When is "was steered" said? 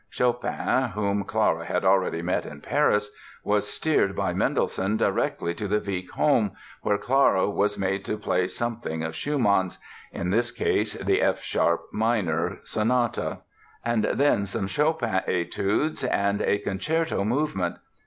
3.43-4.15